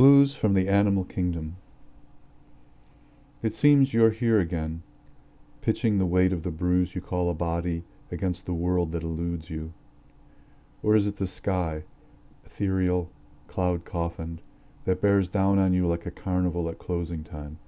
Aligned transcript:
Clues 0.00 0.34
from 0.34 0.54
the 0.54 0.66
Animal 0.66 1.04
Kingdom. 1.04 1.58
It 3.42 3.52
seems 3.52 3.92
you're 3.92 4.12
here 4.12 4.40
again, 4.40 4.82
pitching 5.60 5.98
the 5.98 6.06
weight 6.06 6.32
of 6.32 6.42
the 6.42 6.50
bruise 6.50 6.94
you 6.94 7.02
call 7.02 7.28
a 7.28 7.34
body 7.34 7.84
against 8.10 8.46
the 8.46 8.54
world 8.54 8.92
that 8.92 9.02
eludes 9.02 9.50
you. 9.50 9.74
Or 10.82 10.96
is 10.96 11.06
it 11.06 11.16
the 11.16 11.26
sky, 11.26 11.82
ethereal, 12.46 13.10
cloud 13.46 13.84
coffined, 13.84 14.38
that 14.86 15.02
bears 15.02 15.28
down 15.28 15.58
on 15.58 15.74
you 15.74 15.86
like 15.86 16.06
a 16.06 16.10
carnival 16.10 16.70
at 16.70 16.78
closing 16.78 17.22
time, 17.22 17.58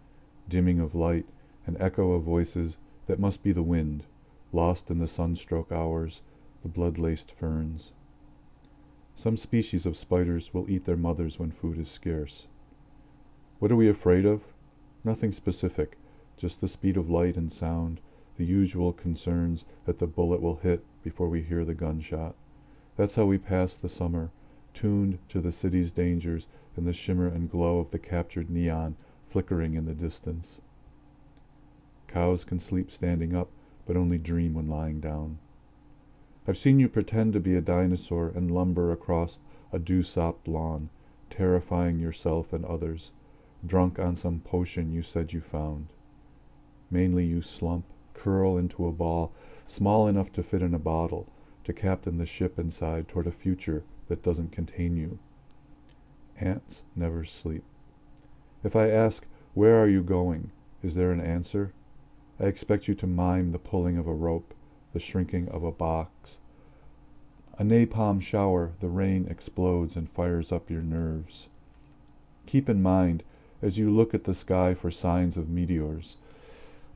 dimming 0.49 0.81
of 0.81 0.95
light, 0.95 1.27
an 1.67 1.77
echo 1.79 2.13
of 2.13 2.23
voices 2.23 2.79
that 3.09 3.21
must 3.21 3.43
be 3.43 3.53
the 3.53 3.63
wind, 3.63 4.05
lost 4.53 4.91
in 4.91 5.01
the 5.01 5.07
sunstroke 5.07 5.71
hours, 5.71 6.23
the 6.63 6.69
blood 6.71 6.97
laced 6.97 7.31
ferns? 7.31 7.93
Some 9.17 9.37
species 9.37 9.87
of 9.87 9.97
spiders 9.97 10.53
will 10.53 10.69
eat 10.69 10.85
their 10.85 10.97
mothers 10.97 11.39
when 11.39 11.53
food 11.53 11.79
is 11.79 11.91
scarce. 11.91 12.47
What 13.59 13.71
are 13.71 13.77
we 13.77 13.89
afraid 13.89 14.25
of? 14.25 14.43
Nothing 15.05 15.33
specific, 15.33 15.97
just 16.37 16.61
the 16.61 16.69
speed 16.69 16.97
of 16.97 17.11
light 17.11 17.37
and 17.37 17.53
sound, 17.53 18.01
the 18.37 18.45
usual 18.45 18.93
concerns 18.93 19.65
that 19.85 19.99
the 19.99 20.07
bullet 20.07 20.41
will 20.41 20.57
hit 20.57 20.85
before 21.05 21.29
we 21.29 21.43
hear 21.43 21.65
the 21.65 21.75
gunshot. 21.75 22.35
That's 22.97 23.15
how 23.15 23.27
we 23.27 23.39
pass 23.39 23.77
the 23.77 23.89
summer, 23.89 24.31
tuned 24.75 25.19
to 25.29 25.41
the 25.41 25.53
city's 25.53 25.93
dangers 25.93 26.49
and 26.77 26.87
the 26.87 26.93
shimmer 26.93 27.29
and 27.29 27.51
glow 27.51 27.79
of 27.79 27.91
the 27.91 27.99
captured 27.99 28.51
neon 28.51 28.97
flickering 29.29 29.75
in 29.75 29.87
the 29.87 29.95
distance. 29.95 30.59
Cows 32.09 32.45
can 32.45 32.59
sleep 32.59 32.91
standing 32.91 33.35
up, 33.35 33.49
but 33.87 33.97
only 33.97 34.19
dream 34.19 34.55
when 34.55 34.69
lying 34.69 35.01
down. 35.01 35.39
I've 36.47 36.59
seen 36.59 36.81
you 36.81 36.89
pretend 36.89 37.33
to 37.35 37.41
be 37.41 37.55
a 37.55 37.61
dinosaur 37.61 38.33
and 38.35 38.51
lumber 38.51 38.91
across 38.91 39.39
a 39.73 39.79
dew-sopped 39.79 40.49
lawn, 40.49 40.91
terrifying 41.31 41.99
yourself 41.99 42.53
and 42.53 42.65
others, 42.65 43.13
drunk 43.65 43.99
on 43.99 44.17
some 44.17 44.41
potion 44.41 44.93
you 44.93 45.03
said 45.03 45.33
you 45.33 45.41
found. 45.41 45.89
Mainly 46.91 47.25
you 47.25 47.43
slump, 47.43 47.85
curl 48.13 48.59
into 48.59 48.87
a 48.87 48.93
ball, 48.93 49.33
small 49.67 50.09
enough 50.09 50.33
to 50.33 50.43
fit 50.43 50.63
in 50.63 50.75
a 50.75 50.79
bottle, 50.79 51.29
to 51.65 51.73
captain 51.73 52.19
the 52.19 52.27
ship 52.27 52.59
inside 52.59 53.09
toward 53.09 53.27
a 53.27 53.33
future 53.33 53.85
that 54.09 54.23
doesn't 54.23 54.53
contain 54.53 54.97
you. 54.97 55.19
Ants 56.39 56.83
never 56.97 57.25
sleep. 57.25 57.63
If 58.65 58.75
I 58.75 58.91
ask, 58.91 59.27
where 59.55 59.81
are 59.81 59.89
you 59.89 60.03
going, 60.03 60.51
is 60.83 60.97
there 60.97 61.13
an 61.13 61.21
answer? 61.21 61.73
I 62.41 62.45
expect 62.45 62.89
you 62.89 62.95
to 62.97 63.07
mime 63.07 63.53
the 63.53 63.59
pulling 63.59 63.97
of 63.97 64.09
a 64.09 64.13
rope, 64.13 64.55
the 64.93 65.01
shrinking 65.01 65.49
of 65.49 65.63
a 65.63 65.73
box. 65.73 66.39
A 67.59 67.65
napalm 67.65 68.21
shower, 68.21 68.73
the 68.81 68.89
rain 68.89 69.27
explodes 69.29 69.97
and 69.97 70.11
fires 70.11 70.51
up 70.51 70.71
your 70.71 70.83
nerves. 70.83 71.49
Keep 72.47 72.69
in 72.69 72.83
mind, 72.83 73.23
as 73.61 73.79
you 73.79 73.91
look 73.91 74.15
at 74.15 74.25
the 74.25 74.35
sky 74.35 74.75
for 74.75 74.91
signs 74.91 75.37
of 75.37 75.49
meteors, 75.49 76.17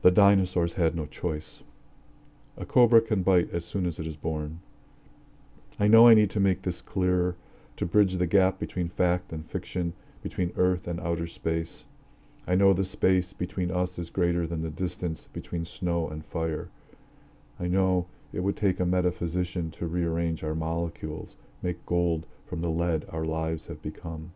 the 0.01 0.11
dinosaurs 0.11 0.73
had 0.73 0.95
no 0.95 1.05
choice. 1.05 1.63
A 2.57 2.65
cobra 2.65 3.01
can 3.01 3.23
bite 3.23 3.51
as 3.53 3.65
soon 3.65 3.85
as 3.85 3.99
it 3.99 4.07
is 4.07 4.17
born. 4.17 4.59
I 5.79 5.87
know 5.87 6.07
I 6.07 6.13
need 6.13 6.29
to 6.31 6.39
make 6.39 6.63
this 6.63 6.81
clearer, 6.81 7.35
to 7.77 7.85
bridge 7.85 8.15
the 8.15 8.25
gap 8.25 8.59
between 8.59 8.89
fact 8.89 9.31
and 9.31 9.49
fiction, 9.49 9.93
between 10.23 10.51
earth 10.55 10.87
and 10.87 10.99
outer 10.99 11.27
space. 11.27 11.85
I 12.47 12.55
know 12.55 12.73
the 12.73 12.83
space 12.83 13.33
between 13.33 13.71
us 13.71 13.99
is 13.99 14.09
greater 14.09 14.47
than 14.47 14.63
the 14.63 14.71
distance 14.71 15.27
between 15.31 15.65
snow 15.65 16.09
and 16.09 16.25
fire. 16.25 16.69
I 17.59 17.67
know 17.67 18.07
it 18.33 18.41
would 18.41 18.57
take 18.57 18.79
a 18.79 18.85
metaphysician 18.85 19.71
to 19.71 19.87
rearrange 19.87 20.43
our 20.43 20.55
molecules, 20.55 21.35
make 21.61 21.85
gold 21.85 22.27
from 22.45 22.61
the 22.61 22.69
lead 22.69 23.05
our 23.09 23.25
lives 23.25 23.65
have 23.65 23.81
become. 23.81 24.31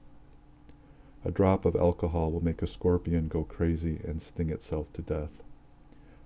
A 1.23 1.31
drop 1.31 1.65
of 1.65 1.75
alcohol 1.75 2.31
will 2.31 2.43
make 2.43 2.61
a 2.61 2.67
scorpion 2.67 3.27
go 3.27 3.43
crazy 3.43 3.99
and 4.03 4.21
sting 4.21 4.49
itself 4.49 4.91
to 4.93 5.01
death. 5.01 5.43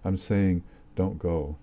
I'm 0.05 0.17
saying, 0.17 0.63
don't 0.95 1.19
go. 1.19 1.57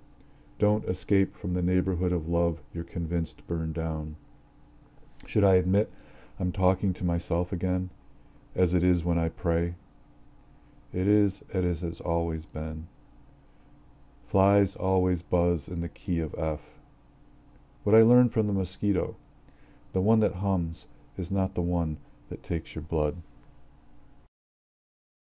Don't 0.58 0.88
escape 0.88 1.36
from 1.36 1.54
the 1.54 1.62
neighborhood 1.62 2.12
of 2.12 2.28
love 2.28 2.60
you're 2.74 2.84
convinced 2.84 3.46
burned 3.46 3.74
down. 3.74 4.16
Should 5.24 5.44
I 5.44 5.54
admit 5.54 5.90
I'm 6.38 6.52
talking 6.52 6.92
to 6.94 7.04
myself 7.04 7.52
again, 7.52 7.90
as 8.54 8.74
it 8.74 8.84
is 8.84 9.04
when 9.04 9.18
I 9.18 9.28
pray? 9.28 9.76
It 10.92 11.08
is 11.08 11.42
as 11.54 11.82
it 11.82 11.86
has 11.86 12.00
always 12.00 12.44
been. 12.44 12.88
Flies 14.32 14.76
always 14.76 15.20
buzz 15.20 15.68
in 15.68 15.82
the 15.82 15.90
key 15.90 16.18
of 16.18 16.34
F. 16.38 16.60
What 17.84 17.94
I 17.94 18.00
learned 18.00 18.32
from 18.32 18.46
the 18.46 18.54
mosquito, 18.54 19.14
the 19.92 20.00
one 20.00 20.20
that 20.20 20.36
hums 20.36 20.86
is 21.18 21.30
not 21.30 21.54
the 21.54 21.60
one 21.60 21.98
that 22.30 22.42
takes 22.42 22.74
your 22.74 22.80
blood. 22.80 23.18